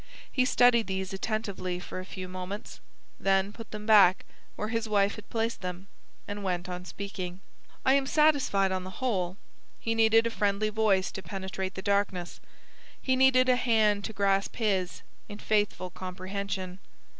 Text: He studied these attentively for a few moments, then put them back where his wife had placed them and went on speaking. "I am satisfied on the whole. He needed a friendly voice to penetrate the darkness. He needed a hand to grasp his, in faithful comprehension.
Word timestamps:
He 0.31 0.45
studied 0.45 0.87
these 0.87 1.13
attentively 1.13 1.79
for 1.79 1.99
a 1.99 2.05
few 2.05 2.27
moments, 2.27 2.79
then 3.19 3.53
put 3.53 3.69
them 3.69 3.85
back 3.85 4.25
where 4.55 4.69
his 4.69 4.89
wife 4.89 5.13
had 5.15 5.29
placed 5.29 5.61
them 5.61 5.89
and 6.27 6.43
went 6.43 6.67
on 6.67 6.85
speaking. 6.85 7.39
"I 7.85 7.93
am 7.93 8.07
satisfied 8.07 8.71
on 8.71 8.83
the 8.83 8.89
whole. 8.97 9.37
He 9.79 9.93
needed 9.93 10.25
a 10.25 10.31
friendly 10.31 10.69
voice 10.69 11.11
to 11.11 11.21
penetrate 11.21 11.75
the 11.75 11.83
darkness. 11.83 12.39
He 12.99 13.15
needed 13.15 13.47
a 13.47 13.55
hand 13.55 14.03
to 14.05 14.11
grasp 14.13 14.55
his, 14.55 15.03
in 15.29 15.37
faithful 15.37 15.91
comprehension. 15.91 16.79